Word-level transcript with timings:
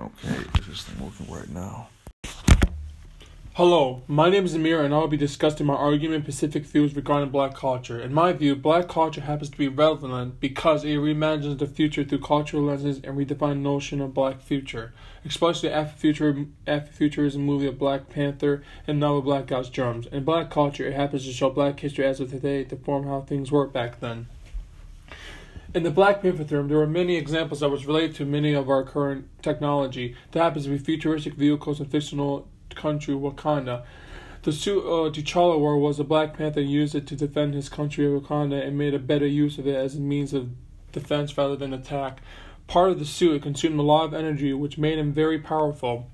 Okay, 0.00 0.44
is 0.60 0.66
this 0.68 0.82
thing 0.84 1.04
working 1.04 1.26
right 1.28 1.48
now? 1.48 1.88
Hello, 3.54 4.02
my 4.06 4.30
name 4.30 4.44
is 4.44 4.54
Amir 4.54 4.84
and 4.84 4.94
I 4.94 4.98
will 4.98 5.08
be 5.08 5.16
discussing 5.16 5.66
my 5.66 5.74
argument 5.74 6.24
Pacific 6.24 6.64
views 6.64 6.94
regarding 6.94 7.30
black 7.30 7.56
culture. 7.56 8.00
In 8.00 8.14
my 8.14 8.32
view, 8.32 8.54
black 8.54 8.86
culture 8.86 9.22
happens 9.22 9.50
to 9.50 9.58
be 9.58 9.66
relevant 9.66 10.38
because 10.38 10.84
it 10.84 10.98
reimagines 10.98 11.58
the 11.58 11.66
future 11.66 12.04
through 12.04 12.20
cultural 12.20 12.62
lenses 12.62 13.00
and 13.02 13.18
redefines 13.18 13.58
notion 13.58 14.00
of 14.00 14.14
black 14.14 14.40
future, 14.40 14.94
especially 15.24 15.70
after 15.70 15.98
future 15.98 16.46
Afrofuturism 16.68 17.38
movie 17.38 17.66
of 17.66 17.80
Black 17.80 18.08
Panther 18.08 18.62
and 18.86 19.00
novel 19.00 19.22
Black 19.22 19.48
God's 19.48 19.68
Drums. 19.68 20.06
In 20.06 20.22
black 20.22 20.48
culture, 20.48 20.86
it 20.86 20.94
happens 20.94 21.24
to 21.24 21.32
show 21.32 21.50
black 21.50 21.80
history 21.80 22.06
as 22.06 22.20
of 22.20 22.30
today 22.30 22.62
to 22.62 22.76
form 22.76 23.08
how 23.08 23.22
things 23.22 23.50
worked 23.50 23.72
back 23.72 23.98
then. 23.98 24.28
In 25.74 25.82
the 25.82 25.90
Black 25.90 26.22
Panther 26.22 26.44
film, 26.44 26.68
there 26.68 26.80
are 26.80 26.86
many 26.86 27.16
examples 27.16 27.60
that 27.60 27.68
was 27.68 27.84
related 27.84 28.14
to 28.16 28.24
many 28.24 28.54
of 28.54 28.70
our 28.70 28.82
current 28.84 29.28
technology 29.42 30.16
that 30.32 30.42
happens 30.42 30.64
to 30.64 30.70
be 30.70 30.78
futuristic 30.78 31.34
vehicles 31.34 31.78
and 31.78 31.90
fictional 31.90 32.48
country, 32.74 33.14
Wakanda. 33.14 33.84
The 34.44 34.52
suit 34.52 34.80
uh, 34.80 35.10
T'Challa 35.10 35.58
wore 35.58 35.76
was 35.76 36.00
a 36.00 36.04
Black 36.04 36.38
Panther 36.38 36.62
used 36.62 36.94
it 36.94 37.06
to 37.08 37.16
defend 37.16 37.52
his 37.52 37.68
country 37.68 38.06
of 38.06 38.22
Wakanda 38.22 38.66
and 38.66 38.78
made 38.78 38.94
a 38.94 38.98
better 38.98 39.26
use 39.26 39.58
of 39.58 39.66
it 39.66 39.74
as 39.76 39.94
a 39.94 40.00
means 40.00 40.32
of 40.32 40.48
defense 40.92 41.36
rather 41.36 41.54
than 41.54 41.74
attack. 41.74 42.22
Part 42.66 42.90
of 42.90 42.98
the 42.98 43.04
suit 43.04 43.36
it 43.36 43.42
consumed 43.42 43.78
a 43.78 43.82
lot 43.82 44.04
of 44.04 44.14
energy, 44.14 44.54
which 44.54 44.78
made 44.78 44.98
him 44.98 45.12
very 45.12 45.38
powerful. 45.38 46.08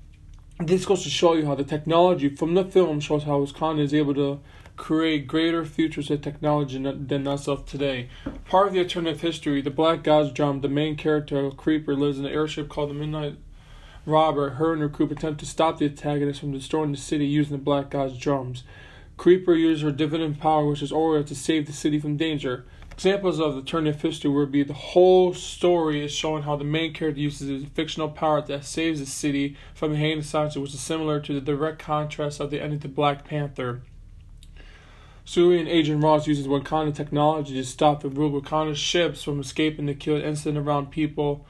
This 0.59 0.85
goes 0.85 1.03
to 1.03 1.09
show 1.09 1.33
you 1.33 1.45
how 1.45 1.55
the 1.55 1.63
technology 1.63 2.27
from 2.27 2.55
the 2.55 2.65
film 2.65 2.99
shows 2.99 3.23
how 3.23 3.39
Wakanda 3.39 3.79
is 3.79 3.93
able 3.93 4.15
to 4.15 4.41
create 4.77 5.27
greater 5.27 5.65
futures 5.65 6.11
of 6.11 6.21
technology 6.21 6.77
than 6.77 7.27
of 7.27 7.65
today. 7.65 8.09
Part 8.45 8.67
of 8.67 8.73
the 8.73 8.79
alternative 8.79 9.21
history, 9.21 9.61
the 9.61 9.69
Black 9.69 10.03
God's 10.03 10.31
Drum, 10.31 10.61
the 10.61 10.67
main 10.67 10.95
character, 10.95 11.49
Creeper, 11.51 11.95
lives 11.95 12.19
in 12.19 12.25
an 12.25 12.31
airship 12.31 12.69
called 12.69 12.89
the 12.89 12.93
Midnight 12.93 13.37
Robber. 14.05 14.51
her 14.51 14.73
and 14.73 14.81
her 14.81 14.87
group 14.87 15.11
attempt 15.11 15.39
to 15.39 15.45
stop 15.45 15.79
the 15.79 15.85
antagonists 15.85 16.39
from 16.39 16.51
destroying 16.51 16.91
the 16.91 16.97
city 16.97 17.25
using 17.25 17.57
the 17.57 17.63
Black 17.63 17.89
God's 17.89 18.17
drums. 18.17 18.63
Creeper 19.17 19.53
uses 19.53 19.83
her 19.83 19.91
divinity 19.91 20.37
power, 20.39 20.67
which 20.67 20.81
is 20.81 20.91
Aura, 20.91 21.23
to 21.23 21.35
save 21.35 21.65
the 21.65 21.73
city 21.73 21.99
from 21.99 22.17
danger. 22.17 22.65
Examples 22.91 23.39
of 23.39 23.55
the 23.55 23.61
turn 23.61 23.87
of 23.87 24.01
history 24.01 24.29
would 24.29 24.51
be 24.51 24.63
the 24.63 24.73
whole 24.73 25.33
story 25.33 26.03
is 26.03 26.13
showing 26.13 26.43
how 26.43 26.55
the 26.55 26.63
main 26.63 26.93
character 26.93 27.19
uses 27.19 27.49
his 27.49 27.65
fictional 27.65 28.09
power 28.09 28.41
that 28.41 28.63
saves 28.63 28.99
the 28.99 29.05
city 29.05 29.57
from 29.73 29.91
the 29.91 29.97
hand 29.97 30.19
of 30.19 30.55
which 30.55 30.73
is 30.73 30.79
similar 30.79 31.19
to 31.19 31.33
the 31.33 31.41
direct 31.41 31.79
contrast 31.79 32.39
of 32.39 32.51
the 32.51 32.61
end 32.61 32.73
of 32.73 32.81
the 32.81 32.87
Black 32.87 33.25
Panther. 33.25 33.81
Shuri 35.27 35.67
Agent 35.67 36.03
Ross 36.03 36.27
uses 36.27 36.45
Wakanda 36.45 36.93
technology 36.93 37.55
to 37.55 37.63
stop 37.63 38.03
the 38.03 38.09
rogue 38.09 38.43
Wakanda 38.43 38.75
ships 38.75 39.23
from 39.23 39.39
escaping 39.39 39.87
the 39.87 39.95
kill 39.95 40.21
incident 40.21 40.65
around 40.65 40.91
people 40.91 41.47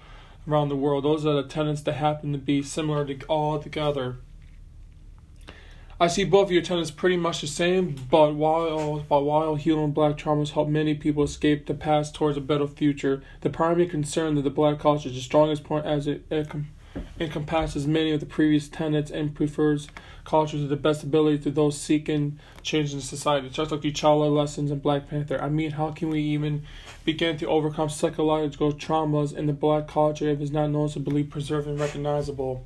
around 0.48 0.70
the 0.70 0.78
world. 0.78 1.04
Those 1.04 1.26
are 1.26 1.34
the 1.34 1.44
tenants 1.44 1.82
that 1.82 1.94
happen 1.94 2.32
to 2.32 2.38
be 2.38 2.64
similar 2.64 3.06
to 3.06 3.26
all 3.26 3.60
together. 3.60 4.18
I 6.00 6.08
see 6.08 6.24
both 6.24 6.48
of 6.48 6.52
your 6.52 6.62
tenants 6.62 6.92
pretty 6.92 7.18
much 7.18 7.42
the 7.42 7.48
same, 7.48 7.96
but 8.10 8.34
while 8.36 9.00
but 9.10 9.24
while 9.24 9.56
healing 9.56 9.92
black 9.92 10.18
traumas 10.18 10.52
help 10.52 10.70
many 10.70 10.96
people 10.96 11.24
escape 11.24 11.66
the 11.66 11.74
past 11.74 12.16
towards 12.16 12.38
a 12.38 12.42
better 12.42 12.68
future, 12.68 13.24
the 13.42 13.50
primary 13.50 13.88
concern 13.88 14.36
that 14.36 14.44
the 14.44 14.50
black 14.50 14.80
culture 14.80 15.10
is 15.10 15.16
the 15.16 15.22
strongest 15.22 15.66
point 15.66 15.86
as 15.86 16.08
it, 16.08 16.26
it 16.30 16.50
encompasses 17.20 17.88
many 17.88 18.12
of 18.12 18.20
the 18.20 18.26
previous 18.26 18.68
tenets 18.68 19.10
and 19.10 19.34
prefers 19.34 19.88
culture 20.26 20.58
to 20.58 20.68
the 20.68 20.76
best 20.76 21.04
ability 21.04 21.38
to 21.40 21.52
those 21.52 21.80
seeking 21.80 22.40
change 22.62 22.94
in 22.94 23.00
society. 23.00 23.50
Just 23.50 23.72
like 23.72 23.82
T'Challa 23.82 24.36
lessons 24.36 24.72
in 24.72 24.80
Black 24.80 25.08
Panther. 25.10 25.42
I 25.42 25.50
mean, 25.50 25.72
how 25.72 25.92
can 25.92 26.10
we 26.10 26.22
even 26.22 26.64
begin 27.06 27.38
to 27.38 27.48
overcome 27.48 27.90
psychological 27.90 28.74
traumas 28.74 29.34
in 29.34 29.46
the 29.46 29.54
black 29.54 29.88
culture 29.88 30.28
if 30.28 30.42
it's 30.42 30.52
not 30.52 30.68
noticeably 30.72 31.24
preserved 31.24 31.68
and 31.68 31.80
recognizable? 31.80 32.66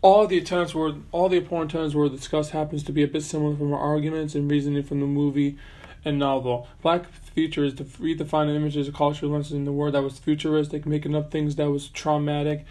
All 0.00 0.28
the 0.28 0.38
attempts 0.38 0.74
were 0.74 0.94
all 1.10 1.28
the 1.28 1.38
important 1.38 1.72
attempts 1.72 1.94
were 1.94 2.08
discussed 2.08 2.52
happens 2.52 2.84
to 2.84 2.92
be 2.92 3.02
a 3.02 3.08
bit 3.08 3.24
similar 3.24 3.56
from 3.56 3.72
our 3.72 3.80
arguments 3.80 4.36
and 4.36 4.48
reasoning 4.48 4.84
from 4.84 5.00
the 5.00 5.06
movie 5.06 5.58
and 6.04 6.20
novel. 6.20 6.68
Black 6.82 7.06
future 7.34 7.64
is 7.64 7.74
to 7.74 7.84
redefine 7.84 8.54
images 8.54 8.86
of 8.86 8.94
cultural 8.94 9.32
lenses 9.32 9.54
in 9.54 9.64
the 9.64 9.72
world 9.72 9.94
that 9.94 10.04
was 10.04 10.20
futuristic, 10.20 10.86
making 10.86 11.16
up 11.16 11.32
things 11.32 11.56
that 11.56 11.70
was 11.70 11.88
traumatic 11.88 12.64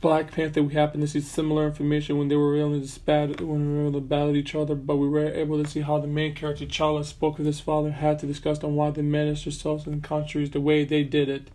Black 0.00 0.32
Panther, 0.32 0.62
we 0.62 0.72
happened 0.72 1.02
to 1.02 1.08
see 1.08 1.20
similar 1.20 1.66
information 1.66 2.16
when 2.16 2.28
they 2.28 2.36
were 2.36 2.52
really 2.52 2.88
battle, 3.04 3.46
when 3.46 3.70
we 3.70 3.78
were 3.78 3.88
able 3.88 4.00
to 4.00 4.06
battle 4.06 4.34
each 4.34 4.54
other, 4.54 4.74
but 4.74 4.96
we 4.96 5.06
were 5.06 5.26
able 5.26 5.62
to 5.62 5.68
see 5.68 5.80
how 5.80 5.98
the 5.98 6.06
main 6.06 6.34
character 6.34 6.64
T'Challa 6.64 7.04
spoke 7.04 7.36
with 7.36 7.46
his 7.46 7.60
father, 7.60 7.90
had 7.90 8.18
to 8.20 8.26
discuss 8.26 8.64
on 8.64 8.76
why 8.76 8.90
they 8.90 9.02
managed 9.02 9.44
themselves 9.44 9.86
in 9.86 10.00
countries 10.00 10.50
the 10.50 10.60
way 10.60 10.84
they 10.84 11.02
did 11.02 11.28
it. 11.28 11.48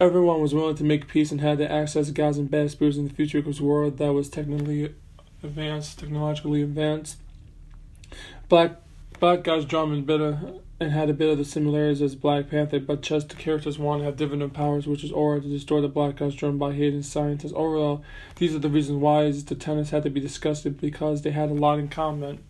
Everyone 0.00 0.40
was 0.40 0.52
willing 0.52 0.74
to 0.74 0.84
make 0.84 1.06
peace 1.06 1.30
and 1.30 1.40
had 1.40 1.58
to 1.58 1.70
access 1.70 2.10
gods 2.10 2.38
and 2.38 2.50
bad 2.50 2.72
spirits 2.72 2.96
in 2.96 3.06
the 3.06 3.14
future 3.14 3.40
because 3.40 3.60
world 3.60 3.98
that 3.98 4.12
was 4.12 4.28
technically 4.28 4.92
advanced, 5.44 6.00
technologically 6.00 6.62
advanced. 6.62 7.18
Black 8.48 8.72
Black 9.20 9.44
God's 9.44 9.64
drum 9.64 9.92
and 9.92 10.04
better 10.04 10.40
and 10.84 10.92
had 10.92 11.10
a 11.10 11.14
bit 11.14 11.30
of 11.30 11.38
the 11.38 11.44
similarities 11.44 12.02
as 12.02 12.14
Black 12.14 12.48
Panther, 12.48 12.78
but 12.78 13.00
just 13.00 13.30
the 13.30 13.34
characters 13.34 13.78
want 13.78 14.00
to 14.00 14.04
have 14.04 14.16
different 14.16 14.52
powers, 14.52 14.86
which 14.86 15.02
is 15.02 15.10
Aura 15.10 15.40
to 15.40 15.48
destroy 15.48 15.80
the 15.80 15.88
Black 15.88 16.16
God's 16.16 16.36
drum 16.36 16.58
by 16.58 16.72
hidden 16.72 17.02
scientists. 17.02 17.52
Overall, 17.54 18.04
these 18.36 18.54
are 18.54 18.58
the 18.58 18.68
reasons 18.68 19.00
why 19.00 19.30
the 19.30 19.54
tenants 19.54 19.90
had 19.90 20.02
to 20.04 20.10
be 20.10 20.20
discussed 20.20 20.64
because 20.80 21.22
they 21.22 21.30
had 21.30 21.50
a 21.50 21.54
lot 21.54 21.78
in 21.78 21.88
common. 21.88 22.40